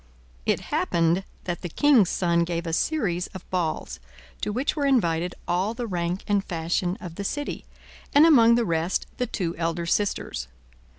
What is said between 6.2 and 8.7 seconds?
and fashion of the city, and among the